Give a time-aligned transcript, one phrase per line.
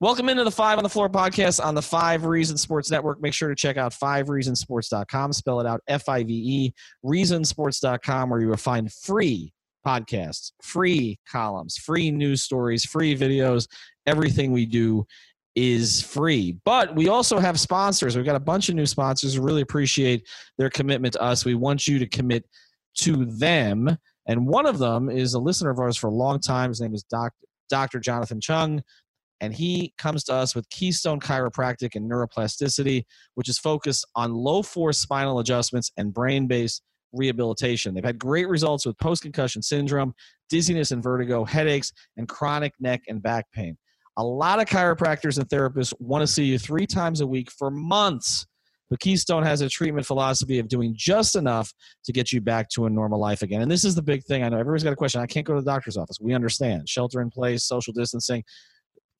[0.00, 3.22] Welcome into the Five on the Floor podcast on the Five Reasons Sports Network.
[3.22, 5.32] Make sure to check out fivereasonsports.com.
[5.32, 6.74] Spell it out F I V E,
[7.04, 9.52] reasonsports.com, where you will find free
[9.86, 13.68] podcasts, free columns, free news stories, free videos.
[14.04, 15.06] Everything we do
[15.54, 16.58] is free.
[16.64, 18.16] But we also have sponsors.
[18.16, 19.38] We've got a bunch of new sponsors.
[19.38, 20.26] Really appreciate
[20.58, 21.44] their commitment to us.
[21.44, 22.44] We want you to commit
[22.98, 23.96] to them.
[24.26, 26.70] And one of them is a listener of ours for a long time.
[26.70, 27.32] His name is Doc,
[27.70, 28.00] Dr.
[28.00, 28.82] Jonathan Chung
[29.40, 34.62] and he comes to us with Keystone Chiropractic and Neuroplasticity, which is focused on low
[34.62, 37.94] force spinal adjustments and brain based rehabilitation.
[37.94, 40.14] They've had great results with post concussion syndrome,
[40.48, 43.76] dizziness and vertigo, headaches, and chronic neck and back pain.
[44.16, 47.70] A lot of chiropractors and therapists want to see you three times a week for
[47.70, 48.46] months.
[48.90, 51.72] But Keystone has a treatment philosophy of doing just enough
[52.04, 53.62] to get you back to a normal life again.
[53.62, 54.44] And this is the big thing.
[54.44, 55.20] I know everybody's got a question.
[55.20, 56.18] I can't go to the doctor's office.
[56.20, 58.44] We understand shelter in place, social distancing.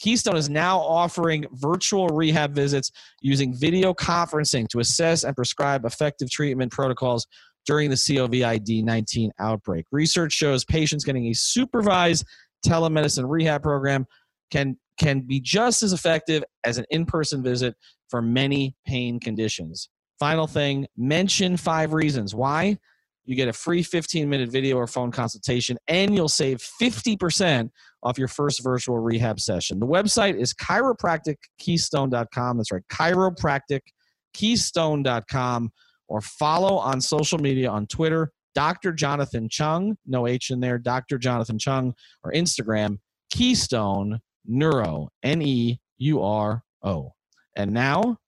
[0.00, 2.90] Keystone is now offering virtual rehab visits
[3.22, 7.26] using video conferencing to assess and prescribe effective treatment protocols
[7.66, 9.86] during the COVID 19 outbreak.
[9.92, 12.26] Research shows patients getting a supervised
[12.66, 14.06] telemedicine rehab program
[14.50, 17.74] can, can be just as effective as an in person visit
[18.08, 19.88] for many pain conditions.
[20.18, 22.78] Final thing mention five reasons why
[23.24, 27.70] you get a free 15 minute video or phone consultation, and you'll save 50%
[28.02, 29.80] off your first virtual rehab session.
[29.80, 32.56] The website is chiropractickeystone.com.
[32.56, 35.72] That's right, chiropractickeystone.com,
[36.08, 38.92] or follow on social media on Twitter, Dr.
[38.92, 41.18] Jonathan Chung, no H in there, Dr.
[41.18, 42.98] Jonathan Chung, or Instagram,
[43.30, 47.12] Keystone Neuro, N E U R O.
[47.56, 48.18] And now,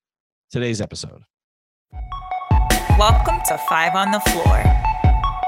[0.51, 1.23] today's episode.
[2.99, 4.65] Welcome to Five on the Floor,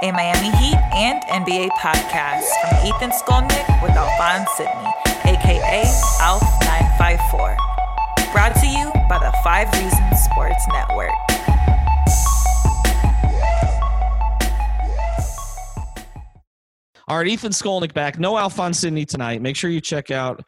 [0.01, 4.93] a Miami Heat and NBA podcast from Ethan Skolnick with Alphonse Sydney,
[5.25, 5.83] aka
[6.21, 7.57] ALF954.
[8.33, 11.11] Brought to you by the Five Reasons Sports Network.
[17.09, 18.21] All right, Ethan Skolnick back.
[18.21, 19.43] No Alphonse Sydney tonight.
[19.43, 20.45] Make sure you check out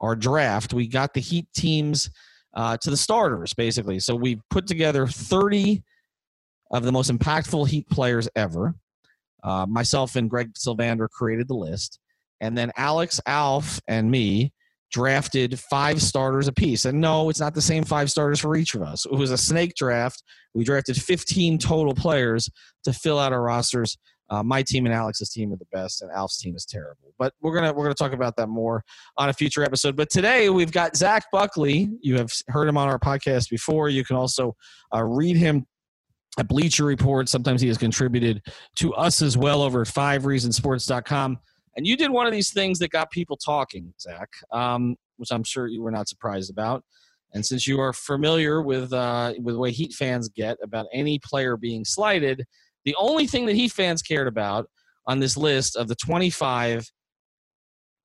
[0.00, 0.72] our draft.
[0.72, 2.08] We got the Heat teams
[2.54, 3.98] uh, to the starters, basically.
[3.98, 5.82] So we put together 30
[6.70, 8.74] of the most impactful Heat players ever.
[9.44, 11.98] Uh, myself and Greg Sylvander created the list.
[12.40, 14.52] And then Alex, Alf, and me
[14.90, 16.84] drafted five starters apiece.
[16.84, 19.04] And no, it's not the same five starters for each of us.
[19.04, 20.22] It was a snake draft.
[20.54, 22.48] We drafted 15 total players
[22.84, 23.98] to fill out our rosters.
[24.30, 27.12] Uh, my team and Alex's team are the best, and Alf's team is terrible.
[27.18, 28.82] But we're gonna we're gonna talk about that more
[29.18, 29.96] on a future episode.
[29.96, 31.90] But today we've got Zach Buckley.
[32.00, 33.90] You have heard him on our podcast before.
[33.90, 34.56] You can also
[34.94, 35.66] uh, read him
[36.38, 37.28] at Bleacher Report.
[37.28, 38.42] Sometimes he has contributed
[38.76, 41.38] to us as well over at FiveReasonSports.com.
[41.76, 45.44] And you did one of these things that got people talking, Zach, um, which I'm
[45.44, 46.84] sure you were not surprised about.
[47.32, 51.18] And since you are familiar with uh, with the way Heat fans get about any
[51.18, 52.44] player being slighted,
[52.84, 54.68] the only thing that Heat fans cared about
[55.06, 56.88] on this list of the 25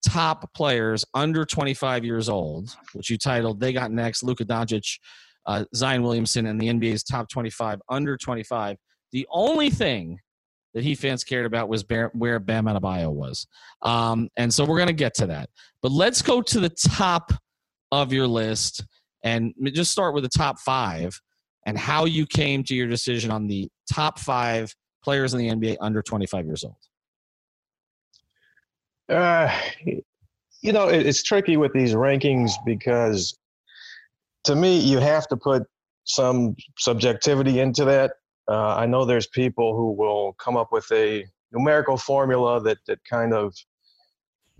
[0.07, 4.97] top players under 25 years old, which you titled "They Got Next," Luka Doncic,
[5.49, 8.77] uh, Zion Williamson, and the NBA's top 25 under 25.
[9.11, 10.19] The only thing
[10.75, 11.83] that he fans cared about was
[12.13, 13.47] where Bam Adebayo was,
[13.81, 15.49] um, and so we're going to get to that.
[15.81, 17.33] But let's go to the top
[17.91, 18.85] of your list
[19.23, 21.19] and just start with the top five
[21.65, 24.71] and how you came to your decision on the top five
[25.03, 26.75] players in the NBA under 25 years old.
[29.09, 29.51] Uh,
[30.61, 33.38] you know, it's tricky with these rankings because
[34.45, 35.63] to me, you have to put
[36.05, 38.13] some subjectivity into that.
[38.47, 42.99] Uh, I know there's people who will come up with a numerical formula that that
[43.09, 43.53] kind of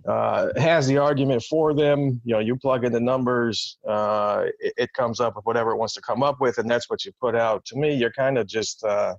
[0.08, 2.22] uh, has the argument for them.
[2.24, 5.78] You know, you plug in the numbers, uh, it, it, comes up with whatever it
[5.78, 7.66] wants to come up with, and that's what you put out.
[7.66, 9.16] To me, you're kind of just uh,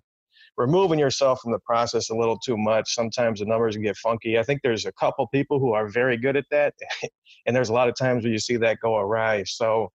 [0.56, 2.94] removing yourself from the process a little too much.
[2.94, 4.38] Sometimes the numbers get funky.
[4.38, 6.74] I think there's a couple people who are very good at that,
[7.46, 9.44] and there's a lot of times where you see that go awry.
[9.44, 9.92] So,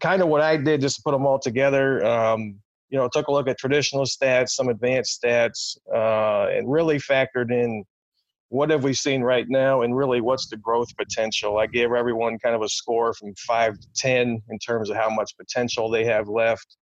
[0.00, 2.04] kind of what I did just to put them all together.
[2.04, 6.98] Um, you know, took a look at traditional stats, some advanced stats, uh, and really
[6.98, 7.84] factored in
[8.48, 11.58] what have we seen right now, and really what's the growth potential.
[11.58, 15.10] I gave everyone kind of a score from five to ten in terms of how
[15.10, 16.76] much potential they have left.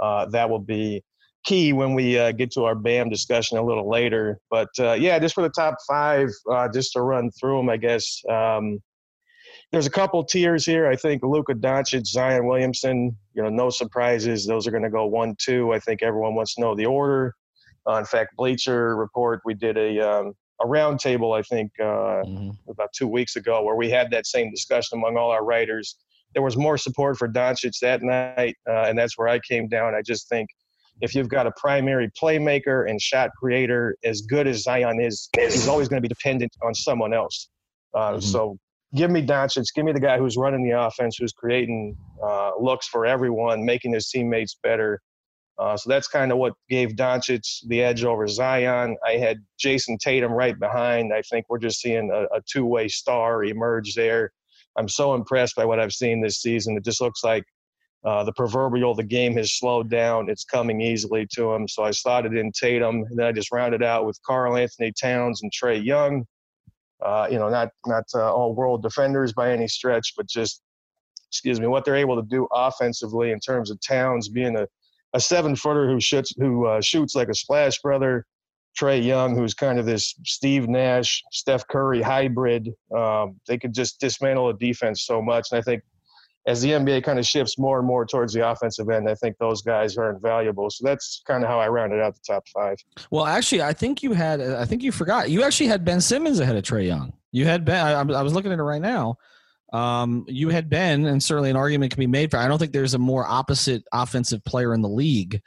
[0.00, 1.02] Uh, that will be
[1.44, 4.38] key when we uh, get to our BAM discussion a little later.
[4.50, 7.76] But uh, yeah, just for the top five, uh, just to run through them, I
[7.76, 8.22] guess.
[8.30, 8.78] Um,
[9.72, 10.86] there's a couple tiers here.
[10.86, 14.46] I think Luka Doncic, Zion Williamson, you know, no surprises.
[14.46, 15.72] Those are going to go one, two.
[15.72, 17.34] I think everyone wants to know the order.
[17.88, 22.50] Uh, in fact, Bleacher Report, we did a um, a roundtable, I think, uh, mm-hmm.
[22.70, 25.96] about two weeks ago, where we had that same discussion among all our writers.
[26.34, 29.94] There was more support for Doncic that night, uh, and that's where I came down.
[29.94, 30.48] I just think
[31.00, 35.66] if you've got a primary playmaker and shot creator as good as Zion is, he's
[35.66, 37.48] always going to be dependent on someone else.
[37.94, 38.20] Uh, mm-hmm.
[38.20, 38.58] So
[38.94, 42.86] give me Doncic, give me the guy who's running the offense, who's creating uh, looks
[42.86, 45.00] for everyone, making his teammates better.
[45.58, 48.96] Uh, so that's kind of what gave Doncic the edge over Zion.
[49.06, 51.12] I had Jayson Tatum right behind.
[51.12, 54.32] I think we're just seeing a, a two way star emerge there.
[54.76, 56.76] I'm so impressed by what I've seen this season.
[56.76, 57.44] It just looks like
[58.04, 60.28] uh, the proverbial the game has slowed down.
[60.28, 61.68] It's coming easily to him.
[61.68, 65.52] So I slotted in Tatum, and then I just rounded out with Karl-Anthony Towns and
[65.52, 66.24] Trae Young.
[67.04, 70.62] Uh, you know, not not uh, all world defenders by any stretch, but just
[71.28, 74.66] excuse me, what they're able to do offensively in terms of Towns being a,
[75.14, 78.26] a seven footer who shoots who uh, shoots like a splash brother.
[78.80, 82.70] Trae Young, who's kind of this Steve Nash, Steph Curry hybrid.
[82.96, 85.82] Um, they could just dismantle a defense so much, and I think
[86.46, 89.36] as the NBA kind of shifts more and more towards the offensive end, I think
[89.38, 90.70] those guys are invaluable.
[90.70, 92.76] So that's kind of how I rounded out the top five.
[93.10, 96.40] Well, actually, I think you had, I think you forgot, you actually had Ben Simmons
[96.40, 97.12] ahead of Trae Young.
[97.30, 99.16] You had Ben, I, I was looking at it right now.
[99.72, 102.36] Um, you had Ben, and certainly an argument can be made for.
[102.36, 105.40] I don't think there's a more opposite offensive player in the league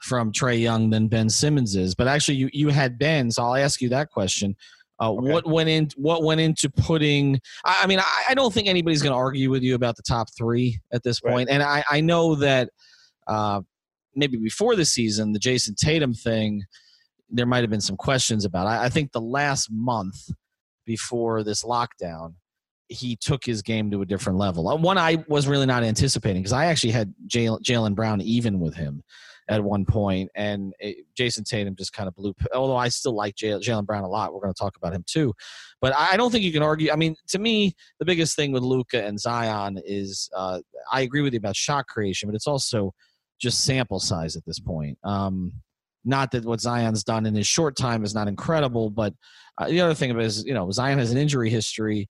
[0.00, 1.94] from Trae Young than Ben Simmons is.
[1.94, 4.54] But actually, you you had Ben, so I'll ask you that question.
[5.00, 5.32] Uh, okay.
[5.32, 5.88] What went in?
[5.96, 7.40] What went into putting?
[7.64, 10.02] I, I mean, I, I, don't think anybody's going to argue with you about the
[10.02, 11.48] top three at this point.
[11.48, 11.54] Right.
[11.54, 12.70] And I, I know that
[13.26, 13.60] uh,
[14.14, 16.62] maybe before the season, the Jayson Tatum thing,
[17.28, 18.66] there might have been some questions about.
[18.66, 20.30] I, I think the last month
[20.86, 22.34] before this lockdown,
[22.88, 24.68] he took his game to a different level.
[24.68, 28.74] Uh, one I was really not anticipating because I actually had Jaylen Brown even with
[28.74, 29.02] him
[29.48, 32.34] at one point, and it, Jayson Tatum just kind of blew.
[32.54, 35.34] Although I still like Jaylen Brown a lot, we're going to talk about him too.
[35.80, 36.90] But I don't think you can argue.
[36.90, 40.60] I mean, to me, the biggest thing with Luka and Zion is uh,
[40.90, 42.94] I agree with you about shot creation, but it's also
[43.38, 44.96] just sample size at this point.
[45.04, 45.52] Um,
[46.04, 49.14] not that what Zion's done in his short time is not incredible, but
[49.58, 52.08] uh, the other thing is, you know, Zion has an injury history.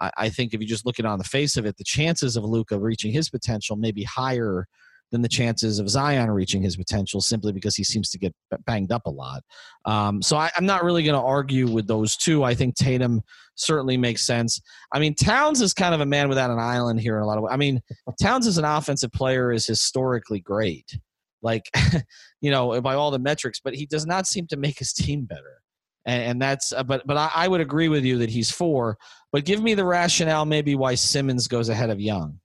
[0.00, 1.84] I, I think if you just look at it on the face of it, the
[1.84, 4.66] chances of Luka reaching his potential may be higher
[5.12, 8.34] than the chances of Zion reaching his potential simply because he seems to get
[8.66, 9.42] banged up a lot.
[9.84, 12.42] Um, so I, am not really going to argue with those two.
[12.42, 13.22] I think Tatum
[13.54, 14.60] certainly makes sense.
[14.92, 17.38] I mean, Towns is kind of a man without an island here in a lot
[17.38, 17.52] of ways.
[17.52, 17.80] I mean,
[18.20, 20.98] Towns as an offensive player is historically great,
[21.42, 21.70] like,
[22.40, 25.24] you know, by all the metrics, but he does not seem to make his team
[25.24, 25.60] better.
[26.06, 28.98] And, that's, uh, but, but I would agree with you that he's four.
[29.32, 32.40] But give me the rationale maybe why Simmons goes ahead of Young.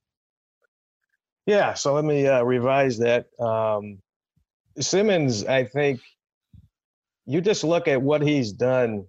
[1.46, 3.26] Yeah, so let me uh, revise that.
[3.40, 3.98] Um,
[4.78, 6.00] Simmons, I think
[7.26, 9.06] you just look at what he's done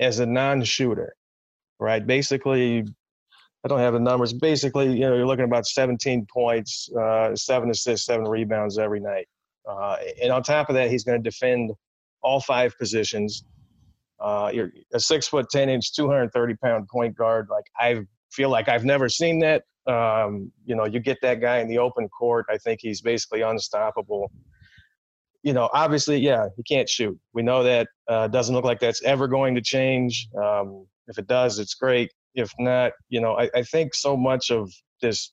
[0.00, 1.14] as a non-shooter,
[1.78, 2.06] right?
[2.06, 2.84] Basically,
[3.64, 4.32] I don't have the numbers.
[4.32, 9.28] Basically, you know, you're looking about 17 points, uh, seven assists, seven rebounds every night.
[9.68, 11.70] Uh, and on top of that, he's going to defend
[12.22, 13.44] all five positions.
[14.18, 17.48] Uh, you're a six foot, 10 inch, 230 pound point guard.
[17.50, 21.58] Like I feel like I've never seen that um, you know, you get that guy
[21.58, 22.46] in the open court.
[22.48, 24.30] I think he's basically unstoppable.
[25.42, 27.18] You know, obviously, yeah, he can't shoot.
[27.32, 27.88] We know that.
[28.08, 30.28] Uh, doesn't look like that's ever going to change.
[30.40, 32.12] Um, if it does, it's great.
[32.34, 35.32] If not, you know, I, I think so much of this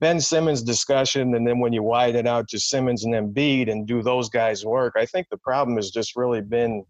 [0.00, 3.86] Ben Simmons discussion, and then when you widen it out to Simmons and Embiid and
[3.86, 6.84] do those guys work, I think the problem has just really been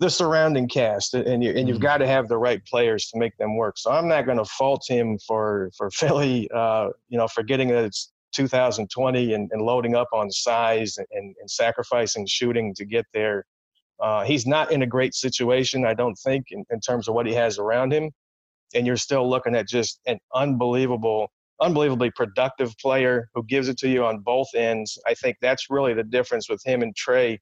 [0.00, 1.82] the surrounding cast, and you and you've mm-hmm.
[1.82, 3.78] got to have the right players to make them work.
[3.78, 7.84] So I'm not going to fault him for for Philly, uh, you know, forgetting that
[7.84, 13.44] it's 2020 and, and loading up on size and, and sacrificing shooting to get there.
[14.00, 17.26] Uh, he's not in a great situation, I don't think, in, in terms of what
[17.26, 18.10] he has around him.
[18.74, 23.88] And you're still looking at just an unbelievable, unbelievably productive player who gives it to
[23.88, 24.98] you on both ends.
[25.06, 27.38] I think that's really the difference with him and Trae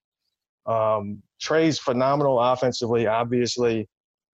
[0.66, 3.88] um, Trae's phenomenal offensively, obviously,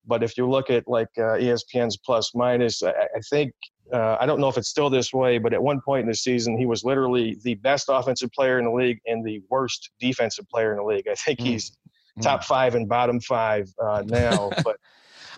[0.07, 3.53] but if you look at like uh, ESPN's plus minus, I, I think
[3.93, 6.15] uh, I don't know if it's still this way, but at one point in the
[6.15, 10.47] season, he was literally the best offensive player in the league and the worst defensive
[10.49, 11.09] player in the league.
[11.09, 11.47] I think mm.
[11.47, 11.73] he's
[12.21, 14.51] top five and bottom five uh, now.
[14.65, 14.77] but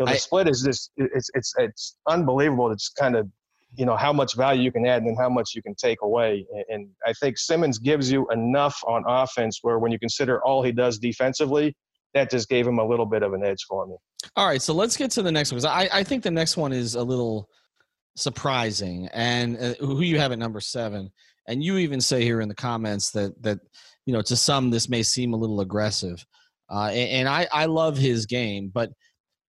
[0.01, 2.71] know, the I, split is just it's it's it's unbelievable.
[2.73, 3.29] It's kind of
[3.75, 5.99] you know how much value you can add and then how much you can take
[6.03, 6.47] away.
[6.69, 10.73] And I think Simmons gives you enough on offense where when you consider all he
[10.73, 11.75] does defensively,
[12.15, 13.95] that just gave him a little bit of an edge for me.
[14.37, 16.73] All right, so let's get to the next one I, I think the next one
[16.73, 17.49] is a little
[18.17, 19.09] surprising.
[19.13, 21.11] And uh, who you have at number seven,
[21.49, 23.59] and you even say here in the comments that that
[24.07, 26.25] you know to some this may seem a little aggressive,
[26.71, 28.91] uh, and, and I I love his game, but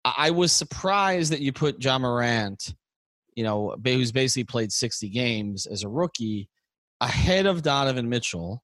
[0.04, 2.74] I was surprised that you put Ja Morant
[3.34, 6.48] you know, who's basically played 60 games as a rookie,
[7.00, 8.62] ahead of Donovan Mitchell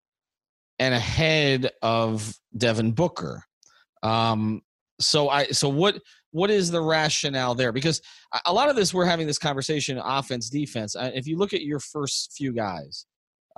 [0.79, 3.43] and ahead of Devin Booker.
[4.03, 4.63] Um,
[5.01, 7.73] so I so what what is the rationale there?
[7.73, 8.01] Because
[8.47, 10.95] a lot of this we're having this conversation offense defense.
[10.99, 13.07] If you look at your first few guys,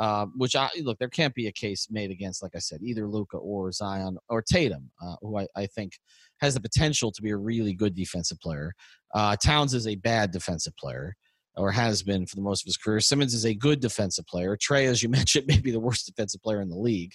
[0.01, 3.07] uh, which I look there can't be a case made against like I said either
[3.07, 5.93] Luka or Zion or Tatum, uh, who I, I think
[6.41, 8.73] has the potential to be a really good defensive player.
[9.15, 11.15] Uh, Towns is a bad defensive player,
[11.55, 13.01] or has been for the most of his career.
[13.01, 14.57] Simmons is a good defensive player.
[14.57, 17.13] Trae, as you mentioned, may be the worst defensive player in the league.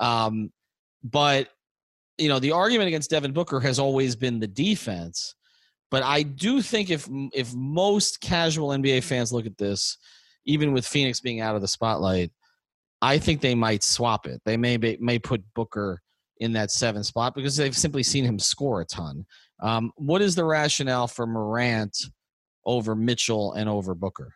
[0.00, 0.50] Um,
[1.04, 1.48] but
[2.18, 5.36] you know, the argument against Devin Booker has always been the defense.
[5.88, 9.98] But I do think if if most casual NBA fans look at this,
[10.46, 12.30] even with Phoenix being out of the spotlight,
[13.02, 14.40] I think they might swap it.
[14.44, 16.00] They may be, may put Booker
[16.38, 19.24] in that seven spot because they've simply seen him score a ton.
[19.60, 21.96] Um, what is the rationale for Morant
[22.66, 24.32] over Mitchell and over Booker?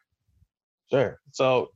[0.90, 1.18] Sure.
[1.32, 1.70] So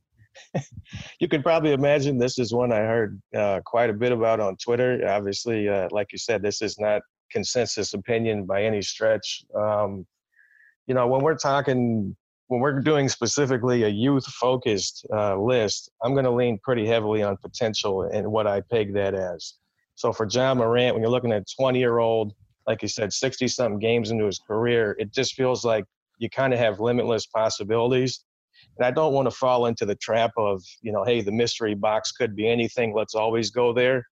[1.20, 4.56] you can probably imagine this is one I heard uh, quite a bit about on
[4.56, 5.06] Twitter.
[5.08, 9.44] Obviously, uh, like you said, this is not consensus opinion by any stretch.
[9.54, 10.06] Um,
[10.86, 12.16] you know, when we're talking,
[12.52, 17.22] when we're doing specifically a youth focused uh, list, I'm going to lean pretty heavily
[17.22, 19.54] on potential and what I peg that as.
[19.94, 22.34] So for Ja Morant, when you're looking at 20 year old,
[22.66, 25.86] like you said, 60 something games into his career, it just feels like
[26.18, 28.22] you kind of have limitless possibilities.
[28.76, 31.74] And I don't want to fall into the trap of, you know, hey, the mystery
[31.74, 32.92] box could be anything.
[32.94, 34.04] Let's always go there.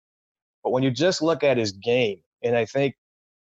[0.65, 2.95] But when you just look at his game, and I think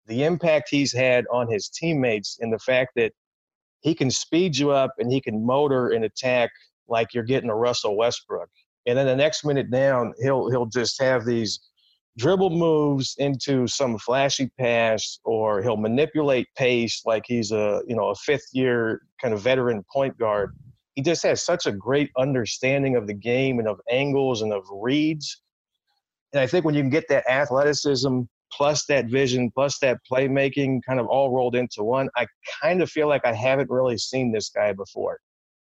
[0.06, 3.12] the impact he's had on his teammates and the fact that
[3.84, 6.50] he can speed you up and he can motor and attack
[6.88, 8.50] like you're getting a Russell Westbrook.
[8.88, 11.60] And then the next minute down, he'll he'll just have these
[12.18, 18.10] dribble moves into some flashy pass or he'll manipulate pace like he's a you know
[18.10, 20.56] a fifth year kind of veteran point guard
[20.94, 24.63] he just has such a great understanding of the game and of angles and of
[24.72, 25.42] reads
[26.34, 28.22] and i think when you can get that athleticism
[28.56, 32.26] plus that vision plus that playmaking kind of all rolled into one i
[32.62, 35.20] kind of feel like i haven't really seen this guy before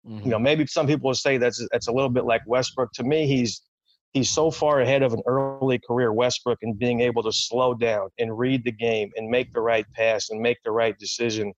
[0.06, 0.24] mm-hmm.
[0.24, 3.04] you know maybe some people will say that's that's a little bit like westbrook to
[3.04, 3.62] me he's
[4.12, 8.08] he's so far ahead of an early career Westbrook in being able to slow down
[8.18, 11.52] and read the game and make the right pass and make the right decision.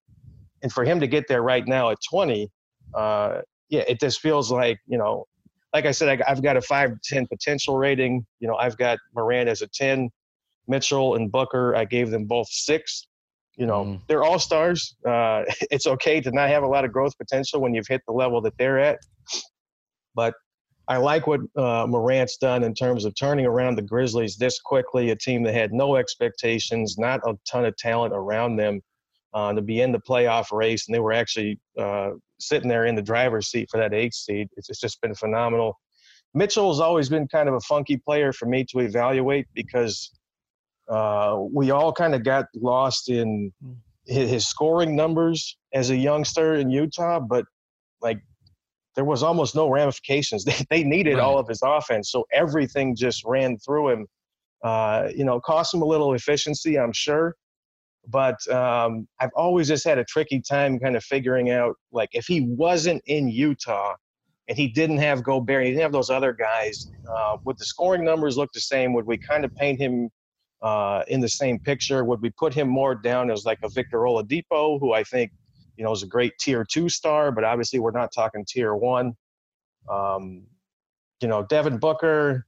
[0.63, 2.49] And for him to get there right now at 20,
[2.95, 5.27] uh, yeah, it just feels like, you know,
[5.73, 8.25] like I said, I, have got a 5 10 potential rating.
[8.39, 10.09] You know, I've got Morant as a 10.
[10.67, 13.07] Mitchell and Booker, I gave them both six.
[13.57, 14.01] You know, mm.
[14.09, 14.97] they're all stars.
[15.07, 18.13] Uh, it's okay to not have a lot of growth potential when you've hit the
[18.13, 18.99] level that they're at.
[20.15, 20.35] But
[20.87, 25.11] I like what uh, Morant's done in terms of turning around the Grizzlies this quickly,
[25.11, 28.81] a team that had no expectations, not a ton of talent around them,
[29.33, 32.95] uh, to be in the playoff race, and they were actually uh, sitting there in
[32.95, 34.49] the driver's seat for that eighth seed.
[34.57, 35.79] It's, it's just been phenomenal.
[36.35, 40.11] Mitchell has always been kind of a funky player for me to evaluate because
[40.89, 43.53] uh, we all kind of got lost in
[44.07, 47.45] his, his scoring numbers as a youngster in Utah, but
[48.01, 48.21] like
[48.95, 50.45] there was almost no ramifications.
[50.47, 51.23] They, they needed right.
[51.23, 54.07] all of his offense, so everything just ran through him.
[54.63, 57.35] Uh, you know, cost him a little efficiency, I'm sure.
[58.07, 62.27] But um, I've always just had a tricky time kind of figuring out, like, if
[62.27, 63.95] he wasn't in Utah
[64.49, 68.05] and he didn't have Gobert, he didn't have those other guys, uh, would the scoring
[68.05, 68.93] numbers look the same?
[68.95, 70.11] Would we kind of paint him
[70.65, 72.05] uh, in the same picture?
[72.05, 75.31] Would we put him more down as like a Victor Oladipo, who I think–
[75.77, 79.15] you know, is a great tier two star, but obviously we're not talking tier one.
[79.89, 80.45] Um,
[81.21, 82.47] you know, Devin Booker,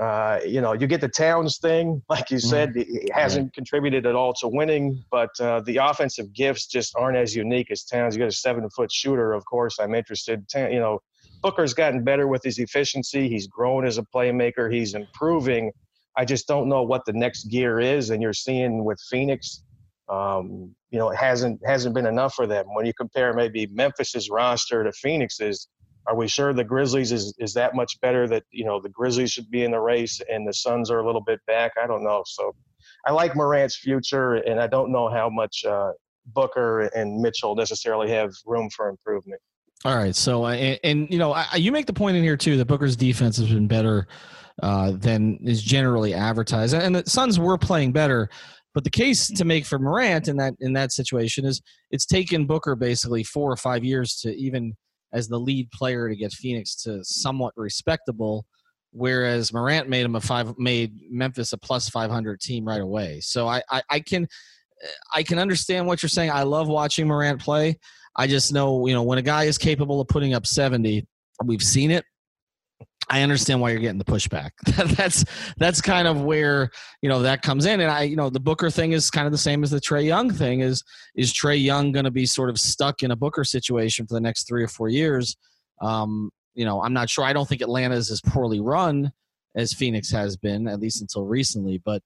[0.00, 2.48] uh, you know, you get the Towns thing, like you mm-hmm.
[2.48, 2.80] said, mm-hmm.
[2.80, 7.34] he hasn't contributed at all to winning, but uh, the offensive gifts just aren't as
[7.34, 8.14] unique as Towns.
[8.14, 9.78] You got a seven foot shooter, of course.
[9.78, 10.44] I'm interested.
[10.54, 11.00] You know,
[11.42, 13.28] Booker's gotten better with his efficiency.
[13.28, 14.72] He's grown as a playmaker.
[14.72, 15.70] He's improving.
[16.16, 19.62] I just don't know what the next gear is, and you're seeing with Phoenix
[20.10, 22.66] um, you know, it hasn't hasn't been enough for them.
[22.74, 25.68] When you compare maybe Memphis's roster to Phoenix's,
[26.06, 29.30] are we sure the Grizzlies is is that much better that you know the Grizzlies
[29.30, 31.72] should be in the race and the Suns are a little bit back?
[31.80, 32.24] I don't know.
[32.26, 32.54] So
[33.06, 35.92] I like Morant's future, and I don't know how much uh,
[36.26, 39.40] Booker and Mitchell necessarily have room for improvement.
[39.84, 40.14] All right.
[40.14, 42.66] So, uh, and, and, you know, I, you make the point in here too that
[42.66, 44.08] Booker's defense has been better
[44.62, 48.28] uh, than is generally advertised, and the Suns were playing better.
[48.72, 52.46] But the case to make for Morant in that in that situation is it's taken
[52.46, 54.74] Booker basically four or five years to even
[55.12, 58.46] as the lead player to get Phoenix to somewhat respectable,
[58.92, 63.20] whereas Morant made him a five made Memphis a plus five hundred team right away.
[63.20, 64.28] So I, I, I can
[65.14, 66.30] I can understand what you're saying.
[66.30, 67.78] I love watching Morant play.
[68.16, 71.06] I just know, you know, when a guy is capable of putting up 70,
[71.44, 72.04] we've seen it.
[73.10, 74.50] I understand why you're getting the pushback.
[74.96, 75.24] that's
[75.58, 76.70] that's kind of where
[77.02, 79.32] you know that comes in, and I you know the Booker thing is kind of
[79.32, 80.60] the same as the Trae Young thing.
[80.60, 80.82] Is
[81.16, 84.20] is Trae Young going to be sort of stuck in a Booker situation for the
[84.20, 85.36] next three or four years?
[85.82, 87.24] Um, you know, I'm not sure.
[87.24, 89.12] I don't think Atlanta is as poorly run
[89.56, 91.78] as Phoenix has been, at least until recently.
[91.84, 92.02] But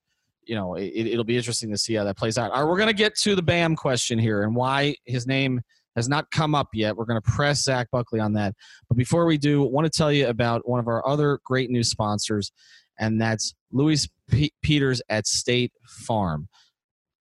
[0.46, 2.50] you know, it, will be interesting to see how that plays out.
[2.50, 5.61] All right, we're going to get to the Bam question here and why his name
[5.97, 6.97] has not come up yet.
[6.97, 8.55] We're going to press Zach Buckley on that.
[8.89, 11.71] But before we do, I want to tell you about one of our other great
[11.71, 12.53] new sponsors,
[12.99, 16.49] and that's Louis P- Peters at State Farm.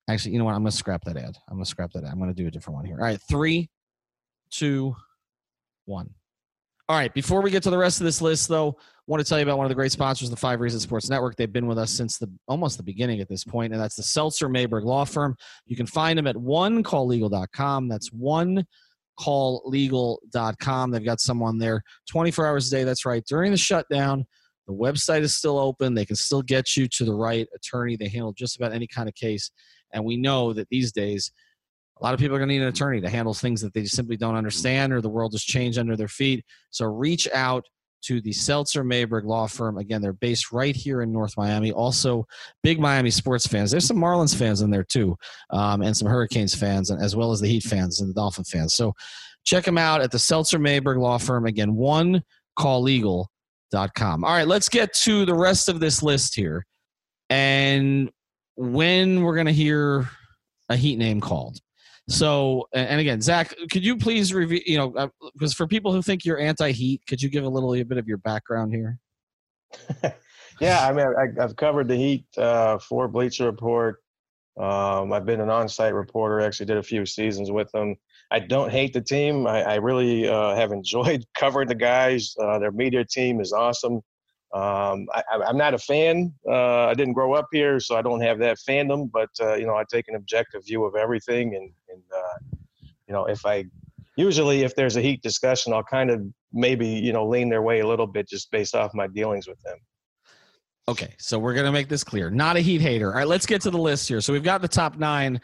[0.09, 0.55] Actually, you know what?
[0.55, 1.37] I'm going to scrap that ad.
[1.49, 2.11] I'm going to scrap that ad.
[2.11, 2.97] I'm going to do a different one here.
[2.99, 3.71] All right, three,
[4.51, 4.95] two,
[5.87, 6.11] one.
[6.89, 9.39] All right, before we get to the rest of this list, though, want to tell
[9.39, 11.37] you about one of the great sponsors, the Five Reasons Sports Network.
[11.37, 14.03] They've been with us since the almost the beginning at this point, and that's the
[14.03, 15.37] Seltzer Mayberg Law Firm.
[15.67, 17.89] You can find them at onecalllegal.com.
[17.89, 18.65] That's one
[19.21, 20.91] calllegal.com.
[20.91, 22.85] They've got someone there 24 hours a day.
[22.85, 23.25] That's right.
[23.27, 24.27] During the shutdown,
[24.67, 25.95] the website is still open.
[25.95, 27.97] They can still get you to the right attorney.
[27.97, 29.51] They handle just about any kind of case.
[29.93, 31.31] And we know that these days,
[32.01, 33.85] a lot of people are going to need an attorney to handle things that they
[33.85, 36.45] simply don't understand or the world has changed under their feet.
[36.71, 37.65] So reach out
[38.07, 39.79] to the Seltzer Mayberg Law Firm.
[39.79, 41.73] Again, they're based right here in North Miami.
[41.73, 42.27] Also,
[42.63, 43.71] big Miami sports fans.
[43.71, 45.17] There's some Marlins fans in there too,
[45.51, 48.45] um, and some Hurricanes fans, and as well as the Heat fans and the Dolphin
[48.45, 48.75] fans.
[48.75, 48.95] So
[49.45, 51.47] check them out at the Seltzer Mayberg Law Firm.
[51.47, 52.23] Again, one
[52.59, 54.25] call legal.com.
[54.25, 56.67] All right, let's get to the rest of this list here.
[57.31, 58.11] And
[58.57, 60.09] when we're going to hear
[60.69, 61.61] a Heat name called.
[62.09, 66.03] So, and again, Zach, could you please review, you know, because uh, for people who
[66.03, 68.99] think you're anti heat, could you give a little a bit of your background here?
[70.61, 74.03] yeah, I mean, I, have covered the Heat uh, for Bleacher Report.
[74.61, 77.97] Um, I've been an on site reporter, actually, did a few seasons with them.
[78.31, 79.47] I don't hate the team.
[79.47, 82.35] I, I really uh, have enjoyed covering the guys.
[82.41, 84.01] Uh, their media team is awesome.
[84.55, 86.33] Um, I, am not a fan.
[86.49, 89.11] Uh, I didn't grow up here, so I don't have that fandom.
[89.11, 92.57] But uh, you know, I take an objective view of everything, and and uh,
[93.09, 93.65] you know, if I
[94.17, 97.81] usually if there's a heat discussion, I'll kind of maybe you know lean their way
[97.81, 99.79] a little bit just based off my dealings with them.
[100.87, 102.31] Okay, so we're gonna make this clear.
[102.31, 103.11] Not a heat hater.
[103.11, 104.21] All right, let's get to the list here.
[104.21, 105.41] So we've got the top nine.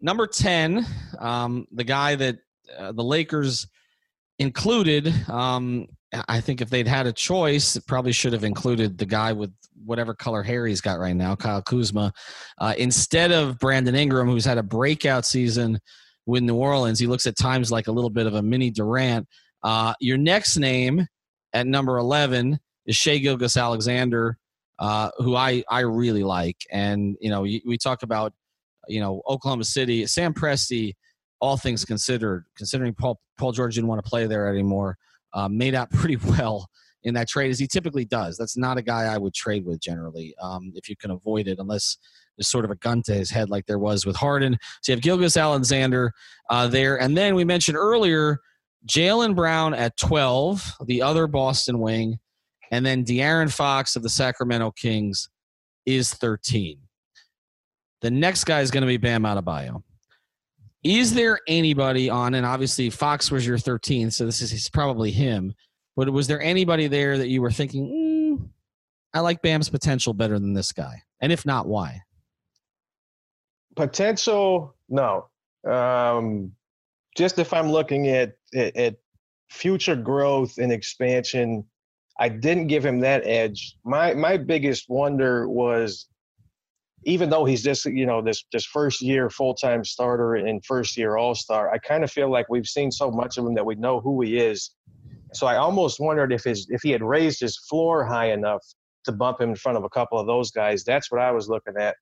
[0.00, 0.86] Number ten,
[1.18, 2.38] um, the guy that
[2.78, 3.66] uh, the Lakers
[4.38, 5.88] included um,
[6.28, 9.52] I think if they'd had a choice, it probably should have included the guy with
[9.84, 12.12] whatever color hair he's got right now, Kyle Kuzma,
[12.58, 15.78] uh, instead of Brandon Ingram, who's had a breakout season
[16.26, 16.98] with New Orleans.
[16.98, 19.26] He looks at times like a little bit of a mini Durant.
[19.62, 21.06] Uh, your next name
[21.52, 24.38] at number 11 is Shai Gilgeous-Alexander,
[24.78, 26.56] uh, who I, I really like.
[26.70, 28.32] And, you know, we talk about,
[28.88, 30.94] you know, Oklahoma City, Sam Presti,
[31.40, 34.96] all things considered, considering Paul, Paul George didn't want to play there anymore
[35.34, 36.68] uh, made out pretty well
[37.04, 38.36] in that trade as he typically does.
[38.36, 41.58] That's not a guy I would trade with generally um, if you can avoid it,
[41.58, 41.96] unless
[42.36, 44.58] there's sort of a gun to his head like there was with Harden.
[44.82, 46.12] So you have Gilgeous-Alexander
[46.50, 47.00] uh, there.
[47.00, 48.38] And then we mentioned earlier
[48.86, 52.18] Jaylen Brown at 12, the other Boston wing.
[52.70, 55.28] And then De'Aaron Fox of the Sacramento Kings
[55.86, 56.78] is 13.
[58.02, 59.82] The next guy is going to be Bam Adebayo.
[60.84, 65.54] Is there anybody on, and obviously Fox was your 13th, so this is probably him,
[65.96, 68.48] but was there anybody there that you were thinking, mm,
[69.12, 71.02] I like Bam's potential better than this guy?
[71.20, 72.02] And if not, why?
[73.74, 75.26] Potential, no.
[75.68, 76.52] Um,
[77.16, 78.94] just if I'm looking at, at, at
[79.50, 81.64] future growth and expansion,
[82.20, 83.76] I didn't give him that edge.
[83.84, 86.06] My my biggest wonder was
[87.04, 90.96] even though he's just you know this this first year full time starter and first
[90.96, 93.64] year All Star, I kind of feel like we've seen so much of him that
[93.64, 94.74] we know who he is.
[95.34, 98.62] So I almost wondered if his if he had raised his floor high enough
[99.04, 100.84] to bump him in front of a couple of those guys.
[100.84, 101.96] That's what I was looking at.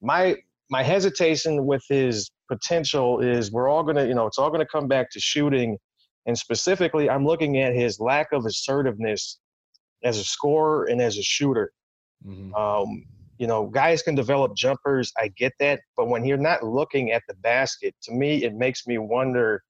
[0.00, 0.36] My
[0.70, 4.86] my hesitation with his potential is we're all gonna you know it's all gonna come
[4.86, 5.78] back to shooting,
[6.26, 9.38] and specifically I'm looking at his lack of assertiveness
[10.04, 11.72] as a scorer and as a shooter.
[12.24, 12.54] Mm-hmm.
[12.54, 13.04] Um,
[13.38, 15.12] you know, guys can develop jumpers.
[15.16, 15.80] I get that.
[15.96, 19.62] But when you're not looking at the basket, to me, it makes me wonder,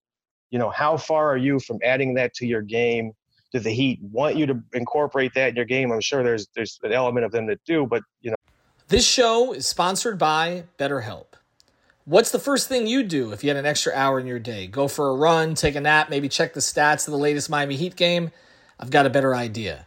[0.51, 3.13] you know, how far are you from adding that to your game?
[3.53, 5.93] Do the Heat want you to incorporate that in your game?
[5.93, 8.37] I'm sure there's there's an element of them that do, but you know.
[8.89, 11.27] This show is sponsored by BetterHelp.
[12.05, 14.67] What's the first thing you do if you had an extra hour in your day?
[14.67, 17.77] Go for a run, take a nap, maybe check the stats of the latest Miami
[17.77, 18.31] Heat game?
[18.81, 19.87] I've got a better idea.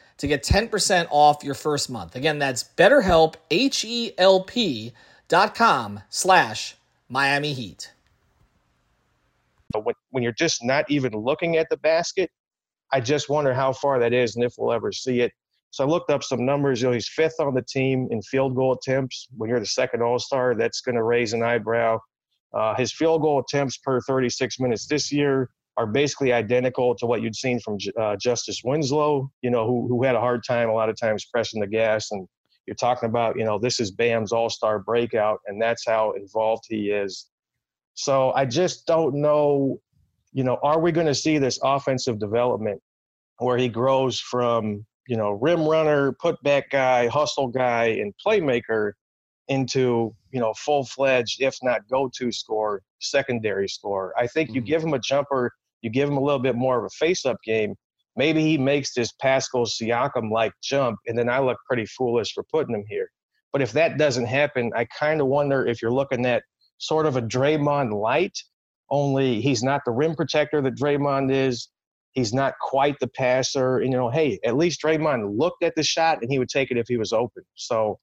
[0.21, 2.15] to get 10% off your first month.
[2.15, 4.93] Again, that's betterhelp, H-E-L-P
[5.27, 6.75] dot com slash
[7.09, 7.91] Miami Heat.
[9.73, 12.29] When, when you're just not even looking at the basket,
[12.93, 15.31] I just wonder how far that is and if we'll ever see it.
[15.71, 16.83] So I looked up some numbers.
[16.83, 19.27] You know, he's fifth on the team in field goal attempts.
[19.35, 21.97] When you're the second All Star, that's going to raise an eyebrow.
[22.53, 27.21] Uh, his field goal attempts per 36 minutes this year are basically identical to what
[27.21, 30.73] you'd seen from uh, Justice Winslow, you know, who, who had a hard time a
[30.73, 32.11] lot of times pressing the gas.
[32.11, 32.27] And
[32.65, 36.65] you're talking about, you know, this is Bam's all star breakout, and that's how involved
[36.67, 37.27] he is.
[37.93, 39.79] So I just don't know,
[40.33, 42.81] you know, are we going to see this offensive development
[43.39, 48.91] where he grows from, you know, rim runner, putback guy, hustle guy, and playmaker
[49.51, 54.13] into, you know, full fledged, if not go to score, secondary score?
[54.17, 54.67] I think you mm-hmm.
[54.67, 57.75] give him a jumper you give him a little bit more of a face-up game.
[58.15, 62.75] Maybe he makes this Pascal Siakam-like jump, and then I look pretty foolish for putting
[62.75, 63.09] him here.
[63.51, 66.43] But if that doesn't happen, I kind of wonder if you're looking at
[66.77, 68.37] sort of a Draymond light,
[68.89, 71.69] only he's not the rim protector that Draymond is.
[72.13, 73.77] He's not quite the passer.
[73.77, 76.71] And, you know, hey, at least Draymond looked at the shot and he would take
[76.71, 77.43] it if he was open.
[77.55, 77.99] So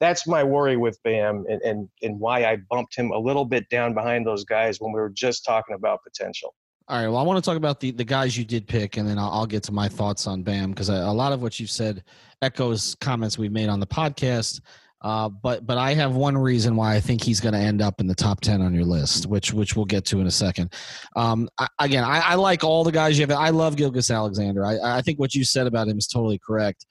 [0.00, 3.68] that's my worry with Bam and, and, and why I bumped him a little bit
[3.68, 6.54] down behind those guys when we were just talking about potential.
[6.88, 7.06] All right.
[7.06, 9.30] Well, I want to talk about the, the guys you did pick, and then I'll,
[9.30, 12.02] I'll get to my thoughts on Bam because a, lot of what you've said
[12.42, 14.60] echoes comments we've made on the podcast.
[15.02, 18.00] Uh, but but I have one reason why I think he's going to end up
[18.00, 20.74] in the top ten on your list, which which we'll get to in a second.
[21.14, 23.30] Um, I, again, I, I, like all the guys you have.
[23.38, 24.64] I love Gilgeous-Alexander.
[24.64, 26.86] I, I think what you said about him is totally correct.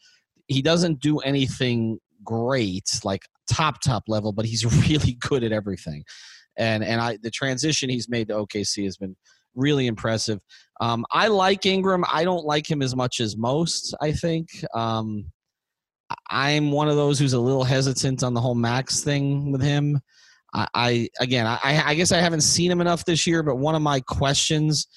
[0.47, 6.03] He doesn't do anything great, like top top level, but he's really good at everything.
[6.57, 9.15] And and I the transition he's made to OKC has been
[9.55, 10.39] really impressive.
[10.81, 12.05] Um, I like Ingram.
[12.11, 14.49] I don't like him as much as most, I think.
[14.73, 15.25] Um,
[16.29, 19.99] I'm one of those who's a little hesitant on the whole max thing with him.
[20.53, 23.75] I, I again, I, I guess I haven't seen him enough this year, but one
[23.75, 24.87] of my questions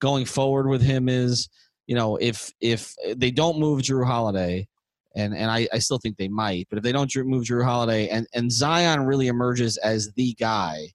[0.00, 1.48] going forward with him is,
[1.86, 4.66] you know, if if they don't move Drew Holiday,
[5.14, 8.08] and and I, I still think they might, but if they don't move Jrue Holiday
[8.08, 10.88] and and Zion really emerges as the guy,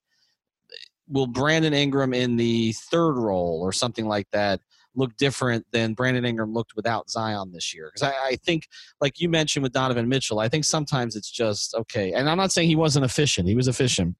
[1.08, 4.60] will Brandon Ingram in the third role or something like that
[4.94, 7.90] look different than Brandon Ingram looked without Zion this year?
[7.92, 8.66] Because I, I, think,
[9.00, 12.12] like you mentioned with Donovan Mitchell, I think sometimes it's just okay.
[12.12, 14.16] And I'm not saying he wasn't efficient; he was efficient.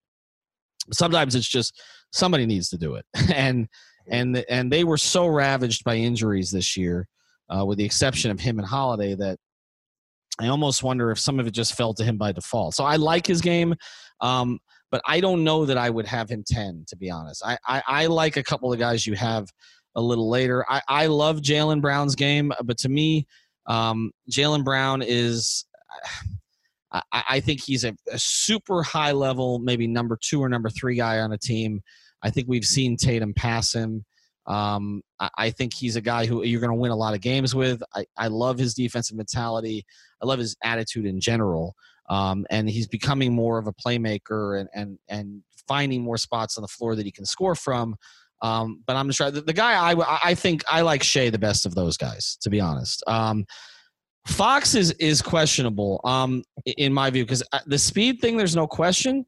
[0.92, 1.80] Sometimes it's just
[2.12, 3.68] somebody needs to do it, and
[4.08, 7.08] and and they were so ravaged by injuries this year,
[7.54, 9.38] uh, with the exception of him and Holiday, that
[10.40, 12.74] I almost wonder if some of it just fell to him by default.
[12.74, 13.74] So I like his game.
[14.20, 14.58] Um,
[14.90, 17.42] but I don't know that I would have him 10, to be honest.
[17.44, 19.48] I, I, I like a couple of guys you have
[19.94, 20.64] a little later.
[20.68, 23.26] I, I love Jaylen Brown's game, but to me,
[23.66, 25.64] um, Jaylen Brown is.
[26.90, 30.96] I, I think he's a, a, super high level, maybe number two or number three
[30.96, 31.82] guy on a team.
[32.22, 34.06] I think we've seen Tatum pass him.
[34.48, 37.20] Um, I, I, think he's a guy who you're going to win a lot of
[37.20, 37.82] games with.
[37.94, 39.84] I, I love his defensive mentality.
[40.22, 41.76] I love his attitude in general
[42.08, 46.62] um, and he's becoming more of a playmaker and and and finding more spots on
[46.62, 47.94] the floor that he can score from.
[48.40, 49.34] Um, but I'm just trying.
[49.34, 52.50] The, the, guy I I think I like Shai the best of those guys, to
[52.50, 53.02] be honest.
[53.06, 53.44] Um,
[54.26, 58.66] Fox is is questionable um, in my view because uh, the speed thing, there's no
[58.66, 59.26] question.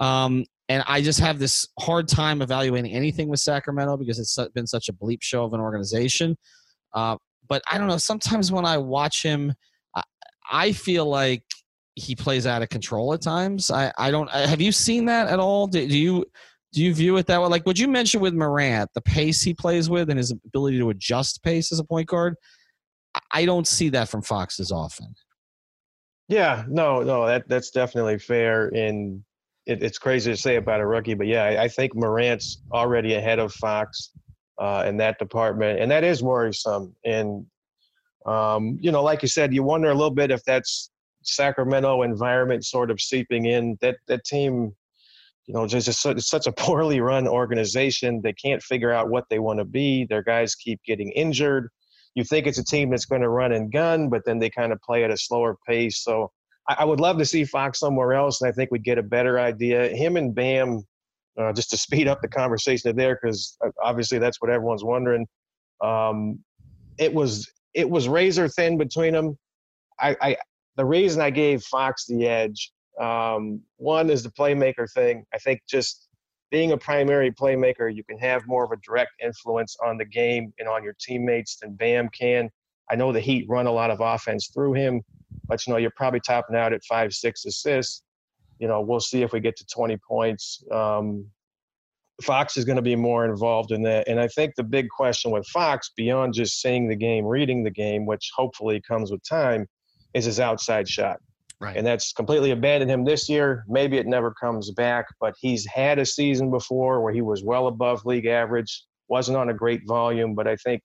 [0.00, 4.66] Um, and I just have this hard time evaluating anything with Sacramento because it's been
[4.66, 6.36] such a bleep show of an organization.
[6.94, 7.16] Uh,
[7.48, 7.98] but I don't know.
[7.98, 9.52] Sometimes when I watch him,
[9.94, 10.02] I,
[10.50, 11.42] I feel like
[11.94, 13.70] he plays out of control at times.
[13.70, 14.30] I, I don't.
[14.30, 15.66] Have you seen that at all?
[15.66, 16.24] Do, do you
[16.72, 17.48] do you view it that way?
[17.48, 20.90] Like would you mention with Morant, the pace he plays with and his ability to
[20.90, 22.34] adjust pace as a point guard.
[23.30, 25.14] I don't see that from Fox as often.
[26.28, 28.68] Yeah, no, no, that that's definitely fair.
[28.68, 29.22] And
[29.66, 33.14] it, it's crazy to say about a rookie, but yeah, I, I think Morant's already
[33.14, 34.10] ahead of Fox
[34.58, 36.94] uh, in that department, and that is worrisome.
[37.04, 37.46] And
[38.26, 40.90] um, you know, like you said, you wonder a little bit if that's
[41.22, 43.78] Sacramento environment sort of seeping in.
[43.80, 44.74] That that team,
[45.46, 48.20] you know, just it's such a poorly run organization.
[48.22, 50.04] They can't figure out what they want to be.
[50.04, 51.68] Their guys keep getting injured.
[52.14, 54.72] You think it's a team that's going to run and gun, but then they kind
[54.72, 56.02] of play at a slower pace.
[56.02, 56.30] So
[56.68, 59.02] I, I would love to see Fox somewhere else, and I think we'd get a
[59.02, 59.88] better idea.
[59.88, 60.82] Him and Bam,
[61.38, 65.26] uh, just to speed up the conversation there, because uh, obviously that's what everyone's wondering.
[65.82, 66.38] Um,
[66.98, 69.38] it was it was razor thin between them.
[70.00, 70.36] I, I
[70.76, 75.24] the reason I gave Fox the edge, um, one is the playmaker thing.
[75.34, 76.08] I think just
[76.50, 80.52] being a primary playmaker, you can have more of a direct influence on the game
[80.58, 82.50] and on your teammates than Bam can.
[82.90, 85.02] I know the Heat run a lot of offense through him,
[85.46, 88.02] but you know you're probably topping out at five, six assists.
[88.58, 90.62] You know we'll see if we get to 20 points.
[90.70, 91.26] Um,
[92.22, 95.30] Fox is going to be more involved in that, and I think the big question
[95.30, 99.66] with Fox, beyond just seeing the game, reading the game, which hopefully comes with time,
[100.14, 101.18] is his outside shot.
[101.62, 101.76] Right.
[101.76, 103.64] And that's completely abandoned him this year.
[103.68, 107.68] Maybe it never comes back, but he's had a season before where he was well
[107.68, 110.82] above league average, wasn't on a great volume, but I think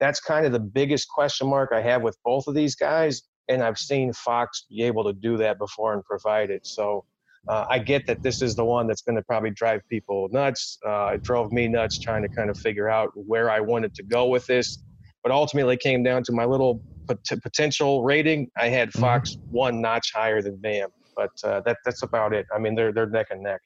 [0.00, 3.22] that's kind of the biggest question mark I have with both of these guys.
[3.48, 6.66] And I've seen Fox be able to do that before and provide it.
[6.66, 7.04] So
[7.46, 10.78] uh, I get that this is the one that's going to probably drive people nuts.
[10.86, 14.02] Uh, it drove me nuts trying to kind of figure out where I wanted to
[14.02, 14.82] go with this.
[15.22, 18.50] But ultimately, it came down to my little pot- potential rating.
[18.56, 19.00] I had mm-hmm.
[19.00, 19.56] Fox mm-hmm.
[19.56, 22.46] one notch higher than Bam, but uh, that that's about it.
[22.54, 23.60] I mean, they're they're neck and neck.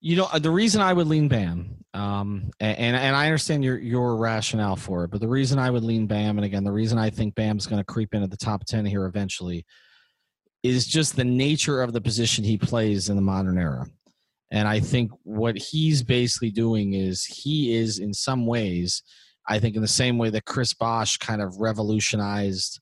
[0.00, 4.16] You know, the reason I would lean Bam, um, and and I understand your your
[4.16, 7.10] rationale for it, but the reason I would lean Bam, and again, the reason I
[7.10, 9.64] think Bam's going to creep into the top ten here eventually,
[10.62, 13.86] is just the nature of the position he plays in the modern era.
[14.50, 19.02] And I think what he's basically doing is he is in some ways
[19.48, 22.80] I think in the same way that Chris Bosh kind of revolutionized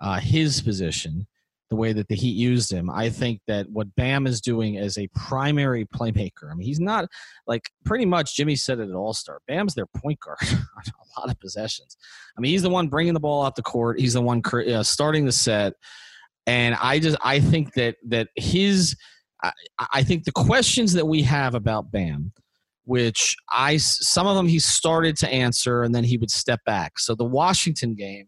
[0.00, 1.26] uh, his position,
[1.74, 4.96] the way that the Heat used him, I think that what Bam is doing as
[4.96, 7.08] a primary playmaker, I mean, he's not
[7.48, 9.40] like pretty much Jimmy said it at All Star.
[9.48, 11.96] Bam's their point guard on a lot of possessions.
[12.38, 13.98] I mean, he's the one bringing the ball out the court.
[13.98, 15.72] He's the one uh, starting the set,
[16.46, 18.94] and I just I think that that his
[19.42, 19.52] I,
[19.94, 22.32] I think the questions that we have about Bam
[22.86, 26.98] which I some of them he started to answer and then he would step back.
[26.98, 28.26] So the Washington game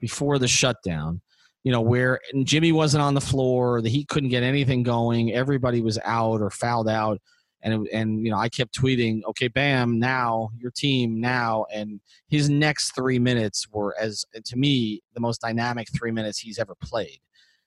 [0.00, 1.20] before the shutdown,
[1.62, 5.80] you know, where Jimmy wasn't on the floor, the Heat couldn't get anything going, everybody
[5.82, 7.20] was out or fouled out,
[7.62, 12.48] and and you know I kept tweeting, okay, Bam, now your team now, and his
[12.48, 17.20] next three minutes were as to me the most dynamic three minutes he's ever played.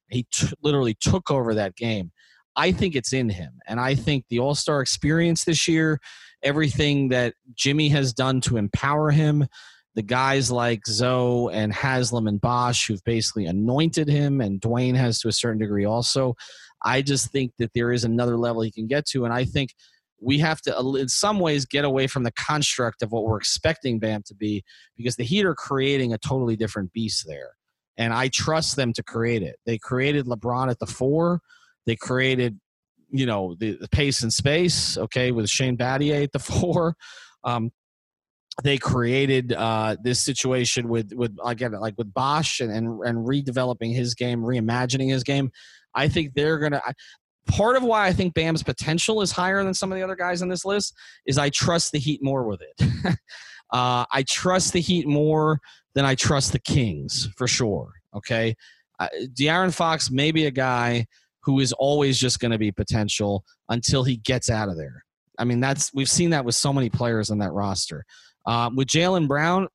[0.10, 2.12] He t- literally took over that game.
[2.56, 3.60] I think it's in him.
[3.68, 6.00] And I think the All Star experience this year,
[6.42, 9.48] everything that Jimmy has done to empower him,
[9.96, 15.20] the guys like Zo and Haslem and Bosh who've basically anointed him, and Dwyane has
[15.20, 16.36] to a certain degree also.
[16.84, 19.24] I just think that there is another level he can get to.
[19.24, 19.70] And I think
[20.20, 24.00] we have to, in some ways, get away from the construct of what we're expecting
[24.00, 24.64] Bam to be
[24.98, 27.52] because the Heat are creating a totally different beast there.
[27.96, 29.58] And I trust them to create it.
[29.66, 31.42] They created LeBron at the four
[31.86, 32.60] they created,
[33.12, 36.96] you know, the, the pace and space, okay, with Shane Battier at the four.
[37.44, 37.72] Um,
[38.62, 43.96] they created uh, this situation with with again like with Bosh and, and and redeveloping
[43.96, 45.52] his game, reimagining his game.
[45.96, 46.82] I think they're gonna.
[47.46, 50.42] Part of why I think Bam's potential is higher than some of the other guys
[50.42, 52.88] on this list is I trust the Heat more with it.
[53.74, 55.60] uh, I trust the Heat more
[55.94, 57.92] than I trust the Kings for sure.
[58.16, 58.56] Okay,
[59.00, 61.06] uh, De'Aaron Fox may be a guy
[61.42, 65.04] who is always just going to be potential until he gets out of there.
[65.38, 68.06] I mean, that's we've seen that with so many players on that roster.
[68.46, 69.68] Um, with Jaylen Brown,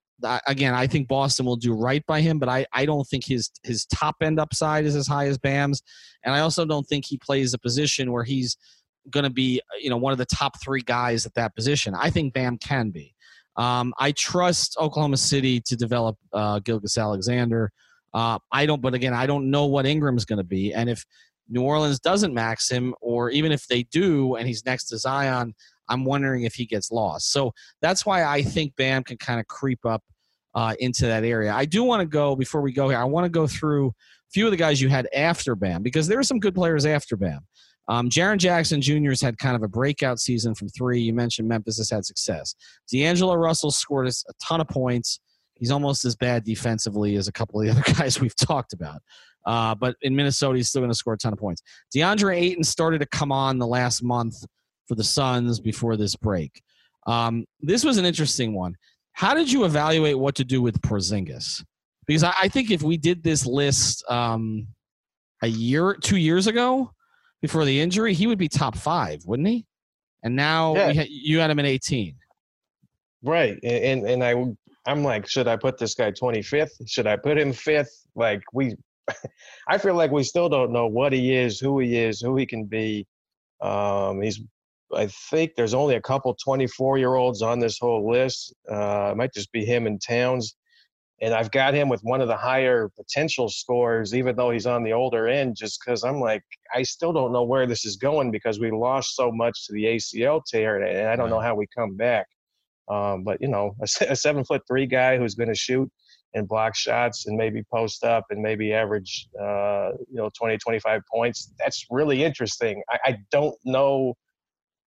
[0.46, 3.50] again, I think Boston will do right by him, but I, I don't think his
[3.62, 5.82] his top end upside is as high as Bam's,
[6.24, 8.56] and I also don't think he plays a position where he's
[9.10, 11.94] going to be you know one of the top three guys at that position.
[11.94, 13.14] I think Bam can be.
[13.56, 17.72] Um, I trust Oklahoma City to develop uh, Gilgeous-Alexander.
[18.14, 21.04] Uh, I don't, but again, I don't know what Ingram's going to be, and if
[21.48, 25.54] New Orleans doesn't max him, or even if they do and he's next to Zion,
[25.88, 27.32] I'm wondering if he gets lost.
[27.32, 30.02] So that's why I think Bam can kind of creep up
[30.54, 31.52] uh, into that area.
[31.52, 32.98] I do want to go before we go here.
[32.98, 36.08] I want to go through a few of the guys you had after Bam because
[36.08, 37.40] there are some good players after Bam.
[37.88, 39.10] Um, Jaren Jackson Jr.
[39.10, 41.00] has had kind of a breakout season from three.
[41.00, 42.54] You mentioned Memphis has had success.
[42.92, 45.20] D'Angelo Russell scored a ton of points.
[45.54, 49.00] He's almost as bad defensively as a couple of the other guys we've talked about.
[49.46, 51.62] Uh, but in Minnesota, he's still going to score a ton of points.
[51.94, 54.44] DeAndre Ayton started to come on the last month
[54.88, 56.62] for the Suns before this break.
[57.06, 58.74] Um, this was an interesting one.
[59.12, 61.62] How did you evaluate what to do with Porzingis?
[62.06, 64.66] Because I, I think if we did this list um,
[65.42, 66.90] a year, two years ago,
[67.42, 69.66] before the injury, he would be top five, wouldn't he?
[70.24, 70.92] And now Yeah.
[70.94, 72.16] ha- you had him at 18.
[73.22, 74.34] Right, and and I
[74.86, 76.70] I'm like, should I put this guy 25th?
[76.86, 78.06] Should I put him fifth?
[78.14, 78.74] Like we,
[79.68, 82.46] I feel like we still don't know what he is, who he is, who he
[82.46, 83.06] can be.
[83.60, 84.40] Um, he's,
[84.94, 88.54] I think there's only a couple 24 year olds on this whole list.
[88.70, 90.56] Uh, it might just be him and Towns,
[91.20, 94.84] and I've got him with one of the higher potential scores, even though he's on
[94.84, 95.56] the older end.
[95.56, 96.42] Just because I'm like,
[96.74, 99.84] I still don't know where this is going because we lost so much to the
[99.84, 102.26] ACL tear, and I don't know how we come back.
[102.88, 105.90] Um, but you know, a, a seven foot three guy who's going to shoot
[106.34, 111.02] and block shots and maybe post up and maybe average, uh, you know, 20, 25
[111.10, 111.52] points.
[111.58, 112.82] That's really interesting.
[112.90, 114.14] I, I don't know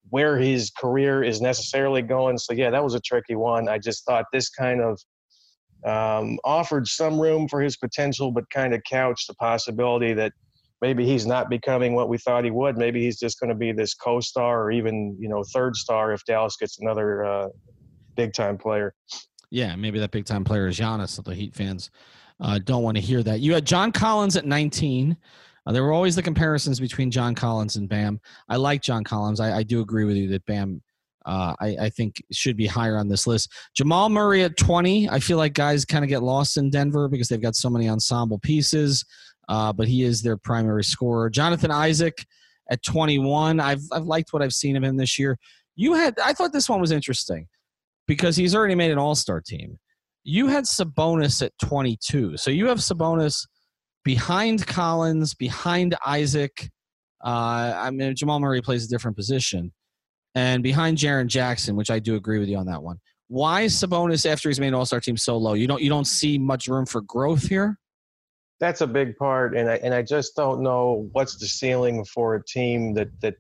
[0.09, 2.37] where his career is necessarily going.
[2.37, 3.69] So yeah, that was a tricky one.
[3.69, 4.99] I just thought this kind of
[5.85, 10.33] um, offered some room for his potential, but kind of couched the possibility that
[10.81, 12.77] maybe he's not becoming what we thought he would.
[12.77, 16.23] Maybe he's just going to be this co-star or even you know third star if
[16.25, 17.47] Dallas gets another uh,
[18.15, 18.93] big time player.
[19.49, 21.09] Yeah, maybe that big time player is Giannis.
[21.09, 21.89] So the Heat fans
[22.39, 23.39] uh, don't want to hear that.
[23.39, 25.17] You had John Collins at 19.
[25.65, 28.19] Uh, there were always the comparisons between John Collins and Bam.
[28.49, 29.39] I like John Collins.
[29.39, 30.81] I, I do agree with you that Bam,
[31.25, 33.51] uh, I, I think, should be higher on this list.
[33.75, 35.09] Jamal Murray at 20.
[35.09, 37.89] I feel like guys kind of get lost in Denver because they've got so many
[37.89, 39.05] ensemble pieces,
[39.49, 41.29] uh, but he is their primary scorer.
[41.29, 42.25] Jonathan Isaac
[42.71, 43.59] at 21.
[43.59, 45.37] I've, I've liked what I've seen of him this year.
[45.75, 47.47] You had, I thought this one was interesting
[48.07, 49.77] because he's already made an all star team.
[50.23, 52.37] You had Sabonis at 22.
[52.37, 53.47] So you have Sabonis
[54.03, 56.69] behind Collins, behind Isaac.
[57.23, 59.71] Uh, I mean, Jamal Murray plays a different position,
[60.35, 62.97] and behind Jaren Jackson, which I do agree with you on that one.
[63.27, 65.53] Why is Sabonis after he's made an All Star team so low?
[65.53, 67.77] You don't you don't see much room for growth here.
[68.59, 72.35] That's a big part, and I and I just don't know what's the ceiling for
[72.35, 73.35] a team that that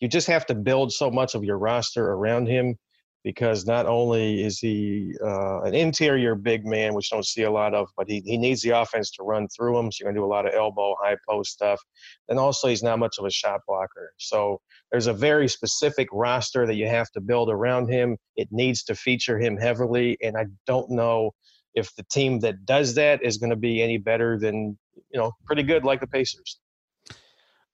[0.00, 2.76] you just have to build so much of your roster around him
[3.24, 7.74] because not only is he uh, an interior big man, which don't see a lot
[7.74, 9.90] of, but he, he needs the offense to run through him.
[9.90, 11.80] So you're going to do a lot of elbow, high post stuff.
[12.28, 14.12] And also, he's not much of a shot blocker.
[14.18, 14.60] So
[14.92, 18.18] there's a very specific roster that you have to build around him.
[18.36, 20.18] It needs to feature him heavily.
[20.22, 21.30] And I don't know
[21.74, 24.78] if the team that does that is going to be any better than,
[25.10, 26.60] you know, pretty good like the Pacers.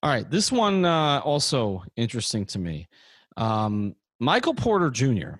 [0.02, 2.88] All right, this one uh, also interesting to me.
[3.36, 5.33] Um, Michael Porter Jr.,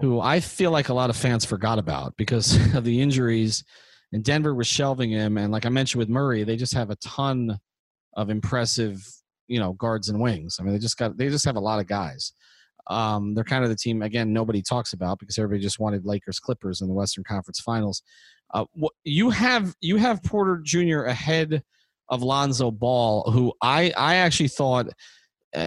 [0.00, 3.64] who I feel like a lot of fans forgot about because of the injuries,
[4.12, 5.38] and Denver was shelving him.
[5.38, 7.58] And like I mentioned with Murray, they just have a ton
[8.14, 9.06] of impressive,
[9.46, 10.56] you know, guards and wings.
[10.58, 12.32] I mean, they just got they just have a lot of guys.
[12.88, 16.40] Um, they're kind of the team again nobody talks about because everybody just wanted Lakers
[16.40, 18.02] Clippers in the Western Conference Finals.
[18.52, 21.04] Uh, what, you have you have Porter Jr.
[21.04, 21.62] ahead
[22.08, 24.88] of Lonzo Ball, who I I actually thought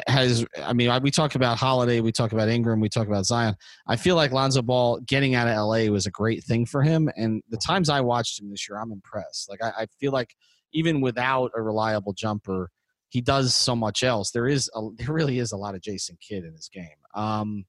[0.08, 0.46] has.
[0.62, 3.56] I mean, we talk about Holiday, we talk about Ingram, we talk about Zion.
[3.88, 7.10] I feel like Lonzo Ball getting out of LA was a great thing for him,
[7.16, 9.50] and the times I watched him this year, I'm impressed.
[9.50, 10.36] Like I, I feel like
[10.74, 12.70] even without a reliable jumper,
[13.10, 14.32] he does so much else.
[14.32, 16.88] There is a, there really is a lot of Jason Kidd in his game.
[17.14, 17.66] Um,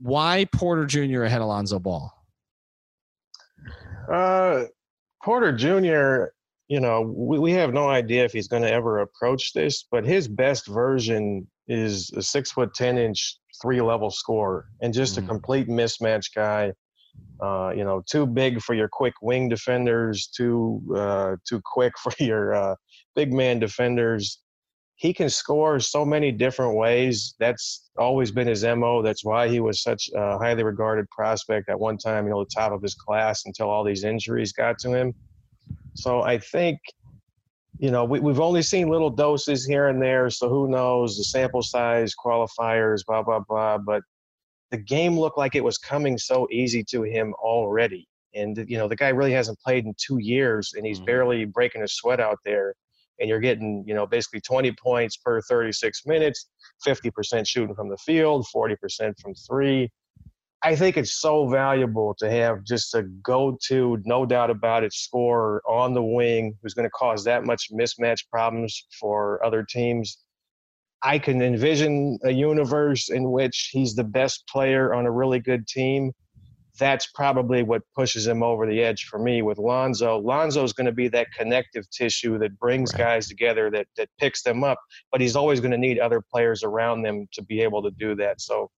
[0.00, 1.22] why Porter Jr.
[1.22, 2.12] ahead of Lonzo Ball?
[4.12, 4.64] Uh,
[5.22, 6.33] Porter Jr.,
[6.68, 10.04] you know, we, we have no idea if he's going to ever approach this, but
[10.04, 15.18] his best version is a six foot, 10 inch, three level scorer and just Mhm.
[15.18, 16.72] a complete mismatch guy.
[17.42, 22.12] Uh, you know, too big for your quick wing defenders, too uh, too quick for
[22.18, 22.74] your uh,
[23.14, 24.40] big man defenders.
[24.96, 27.34] He can score so many different ways.
[27.40, 29.02] That's always been his mo.
[29.02, 32.24] That's why he was such a highly regarded prospect at one time.
[32.26, 35.14] You know, the top of his class until all these injuries got to him.
[35.94, 36.78] So I think,
[37.78, 40.30] you know, we, we've only seen little doses here and there.
[40.30, 43.78] So who knows the sample size, qualifiers, blah blah blah.
[43.78, 44.02] But
[44.70, 48.08] the game looked like it was coming so easy to him already.
[48.34, 51.06] And you know, the guy really hasn't played in two years, and he's Mhm.
[51.06, 52.74] barely breaking a sweat out there.
[53.20, 56.48] And you're getting, you know, basically 20 points per 36 minutes,
[56.84, 59.88] 50% shooting from the field, 40% from three.
[60.64, 65.62] I think it's so valuable to have just a go-to, no doubt about it, scorer
[65.68, 70.16] on the wing who's going to cause that much mismatch problems for other teams.
[71.02, 75.66] I can envision a universe in which he's the best player on a really good
[75.66, 76.12] team.
[76.78, 80.18] That's probably what pushes him over the edge for me with Lonzo.
[80.18, 83.00] Lonzo is going to be that connective tissue that brings right.
[83.00, 84.78] guys together, that that picks them up.
[85.12, 88.14] But he's always going to need other players around them to be able to do
[88.16, 88.40] that.
[88.40, 88.70] So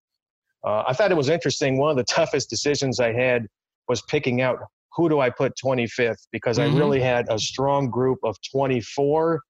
[0.66, 1.78] uh, I thought it was interesting.
[1.78, 3.46] One of the toughest decisions I had
[3.88, 4.58] was picking out
[4.96, 6.74] who do I put 25th because mm-hmm.
[6.74, 9.40] I really had a strong group of 24.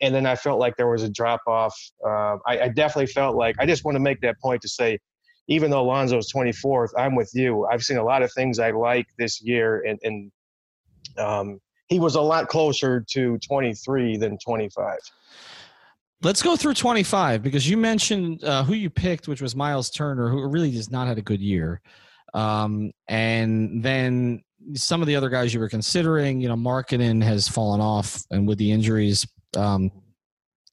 [0.00, 1.74] And then I felt like there was a drop off.
[2.04, 4.98] Uh, I, I, definitely felt like I just want to make that point to say,
[5.48, 7.66] even though Lonzo's 24th, I'm with you.
[7.70, 10.32] I've seen a lot of things I like this year, and, and
[11.18, 14.98] um, he was a lot closer to 23 than 25.
[16.24, 20.30] Let's go through 25 because you mentioned uh, who you picked, which was Miles Turner,
[20.30, 21.82] who really has not had a good year.
[22.32, 27.46] Um, and then some of the other guys you were considering, you know, Markkanen has
[27.46, 29.90] fallen off, and with the injuries, um,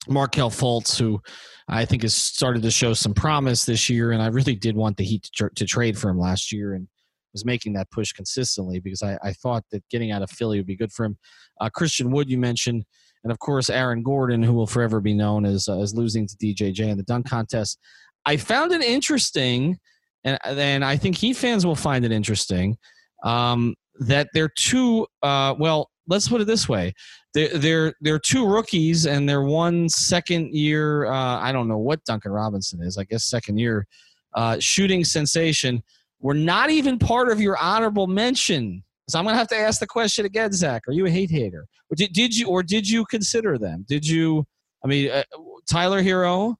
[0.07, 1.21] Markelle Fultz, who
[1.67, 4.95] I think has started to show some promise this year, and I really did want
[4.95, 6.87] the Heat to, tra- to trade for him last year, and
[7.33, 10.67] was making that push consistently because I, I, thought that getting out of Philly would
[10.67, 11.17] be good for him.
[11.61, 12.85] Uh, Christian Wood, you mentioned
[13.23, 16.35] and of course Aaron Gordon, who will forever be known as uh, as losing to
[16.35, 17.79] DJJ in the dunk contest.
[18.25, 19.77] I found it interesting,
[20.23, 22.77] and and I think Heat fans will find it interesting
[23.23, 25.07] um, that they're two.
[25.21, 26.93] Uh, well, let's put it this way:
[27.33, 31.05] they're they're they're two rookies, and they're one second year.
[31.05, 32.97] Uh, I don't know what Duncan Robinson is.
[32.97, 33.87] I guess second year
[34.33, 35.83] uh, shooting sensation.
[36.19, 39.87] We're not even part of your honorable mention so I'm gonna have to ask the
[39.87, 40.87] question again, Zach.
[40.87, 41.65] Are you a hate hater?
[41.89, 43.85] Or did, did you or did you consider them?
[43.87, 44.45] Did you?
[44.83, 45.23] I mean, uh,
[45.69, 46.55] Tyler Herro,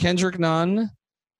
[0.00, 0.90] Kendrick Nunn,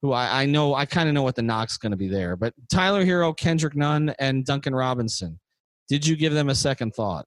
[0.02, 2.36] who I, I know I kind of know what the knock's going to be there,
[2.36, 5.38] but Tyler Herro, Kendrick Nunn, and Duncan Robinson.
[5.88, 7.26] Did you give them a second thought?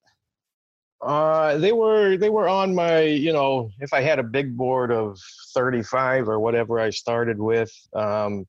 [1.02, 4.92] Uh, they were they were on my you know if I had a big board
[4.92, 5.18] of
[5.56, 7.72] 35 or whatever I started with.
[7.94, 8.46] Um,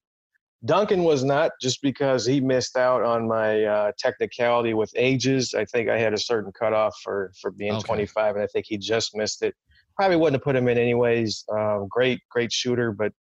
[0.64, 5.54] Duncan was not just because he missed out on my uh, technicality with ages.
[5.54, 7.86] I think I had a certain cutoff for for being okay.
[7.86, 9.54] 25, and I think he just missed it.
[9.96, 11.44] Probably wouldn't have put him in anyways.
[11.52, 13.12] Um, great, great shooter, but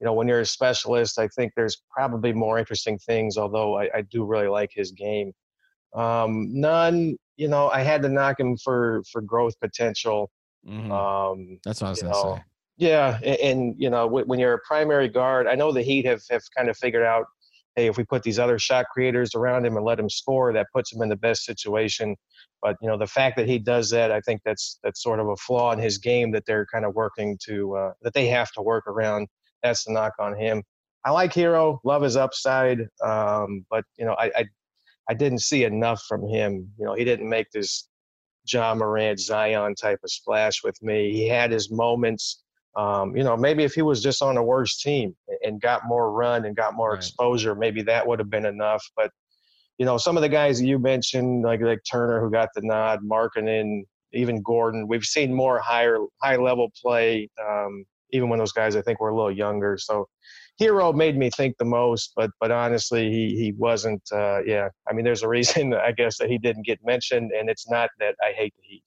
[0.00, 3.38] you know when you're a specialist, I think there's probably more interesting things.
[3.38, 5.32] Although I, I do really like his game.
[5.94, 10.30] Um, Nunn, you know, I had to knock him for for growth potential.
[10.68, 10.92] Mm-hmm.
[10.92, 12.42] Um, That's what I was gonna know, say.
[12.78, 16.22] Yeah, and, and, you know when you're a primary guard, I know the Heat have
[16.30, 17.26] have kind of figured out,
[17.76, 20.66] hey, if we put these other shot creators around him and let him score, that
[20.74, 22.16] puts him in the best situation.
[22.62, 25.28] But you know the fact that he does that, I think that's that's sort of
[25.28, 28.50] a flaw in his game that they're kind of working to uh, that they have
[28.52, 29.28] to work around.
[29.62, 30.62] That's the knock on him.
[31.04, 34.44] I like Herro, love his upside, um, but you know I, I
[35.10, 36.70] I didn't see enough from him.
[36.78, 37.88] You know he didn't make this
[38.48, 41.12] Ja Morant Zion type of splash with me.
[41.12, 42.42] He had his moments
[42.76, 46.10] um, you know, maybe if he was just on a worse team and got more
[46.10, 46.98] run and got more right.
[46.98, 48.82] exposure, maybe that would have been enough.
[48.96, 49.10] But
[49.78, 53.00] you know, some of the guys you mentioned, like like Turner, who got the nod,
[53.02, 57.28] Markkanen, even Gordon, we've seen more higher high level play.
[57.42, 59.78] Um, even when those guys, I think, were a little younger.
[59.78, 60.06] So,
[60.60, 64.02] Herro made me think the most, but but honestly, he he wasn't.
[64.12, 67.48] Uh, yeah, I mean, there's a reason I guess that he didn't get mentioned, and
[67.50, 68.84] it's not that I hate the Heat.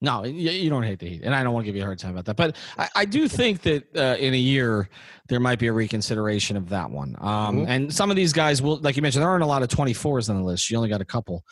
[0.00, 1.98] No, you don't hate the Heat, and I don't want to give you a hard
[1.98, 2.36] time about that.
[2.36, 4.88] But I, I do think that uh, in a year
[5.28, 7.16] there might be a reconsideration of that one.
[7.18, 7.68] Um, mm-hmm.
[7.68, 10.30] And some of these guys will, like you mentioned, there aren't a lot of 24s
[10.30, 10.70] on the list.
[10.70, 11.42] You only got a couple.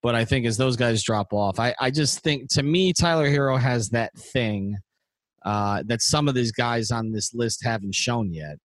[0.00, 3.28] But I think as those guys drop off, I, I just think to me, Tyler
[3.28, 4.76] Herro has that thing
[5.44, 8.58] uh, that some of these guys on this list haven't shown yet,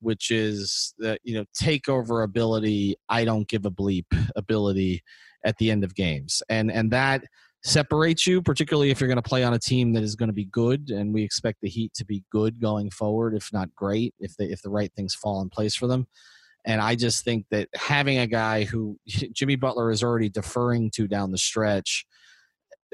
[0.00, 2.96] which is the you know takeover ability.
[3.08, 5.02] I don't give a bleep ability
[5.44, 7.22] at the end of games, and and that
[7.64, 10.34] separates you, particularly if you're going to play on a team that is going to
[10.34, 10.90] be good.
[10.90, 14.50] And we expect the Heat to be good going forward, if not great, if the
[14.50, 16.06] if the right things fall in place for them.
[16.64, 21.06] And I just think that having a guy who Jimmy Butler is already deferring to
[21.08, 22.04] down the stretch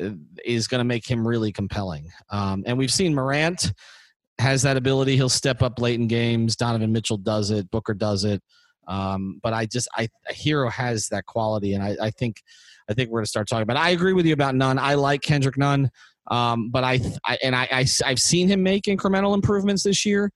[0.02, 0.10] uh,
[0.44, 2.10] is going to make him really compelling.
[2.30, 3.72] Um, and we've seen Morant
[4.38, 5.16] has that ability.
[5.16, 6.56] He'll step up late in games.
[6.56, 7.70] Donovan Mitchell does it.
[7.70, 8.42] Booker does it.
[8.86, 12.42] Um, but I just, I, a Herro has that quality, and I, I think
[12.88, 13.66] I think we're going to start talking.
[13.66, 14.78] But I agree with you about Nunn.
[14.78, 15.90] I like Kendrick Nunn,
[16.30, 20.30] um, but I, I and I, I I've seen him make incremental improvements this year.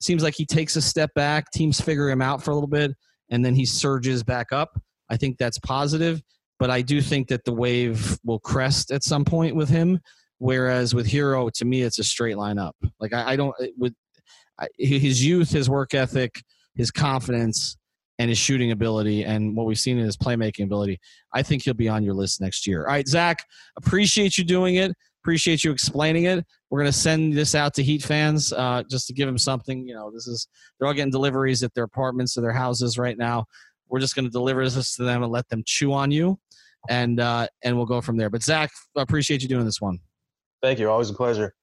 [0.00, 1.50] Seems like he takes a step back.
[1.52, 2.92] Teams figure him out for a little bit,
[3.30, 4.80] and then he surges back up.
[5.08, 6.22] I think that's positive,
[6.58, 10.00] but I do think that the wave will crest at some point with him.
[10.38, 12.76] Whereas with Herro, to me, it's a straight line up.
[13.00, 13.94] Like I, I don't with
[14.58, 16.42] I, his youth, his work ethic,
[16.74, 17.76] his confidence
[18.18, 20.98] and his shooting ability and what we've seen in his playmaking ability,
[21.34, 22.86] I think he'll be on your list next year.
[22.86, 23.44] All right, Zach,
[23.76, 24.92] appreciate you doing it.
[25.22, 26.44] Appreciate you explaining it.
[26.70, 29.86] We're going to send this out to Heat fans uh, just to give them something.
[29.86, 30.46] You know, this is
[30.78, 33.44] they're all getting deliveries at their apartments or their houses right now.
[33.88, 36.38] We're just going to deliver this to them and let them chew on you,
[36.88, 38.30] and uh, and we'll go from there.
[38.30, 39.98] But Zach, appreciate you doing this one.
[40.62, 40.88] Thank you.
[40.88, 41.54] Always a pleasure.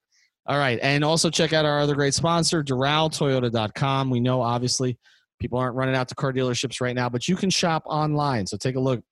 [0.46, 0.80] All right.
[0.82, 4.10] And also check out our other great sponsor, DoralToyota.com.
[4.10, 4.98] We know obviously
[5.44, 8.48] people aren't running out to car dealerships right now, but you can shop online.
[8.48, 9.04] So take a look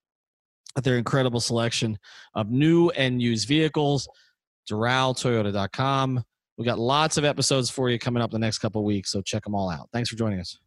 [0.78, 2.00] at their incredible selection
[2.34, 4.08] of new and used vehicles.
[4.70, 6.24] DoralToyota.com.
[6.58, 9.44] We got lots of episodes for you coming up the next couple weeks, so check
[9.44, 9.90] them all out.
[9.92, 10.58] Thanks for joining us.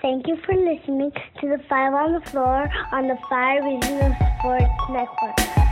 [0.00, 4.64] Thank you for listening to the Five on the Floor on the Five Reasons Sports
[4.90, 5.71] Network.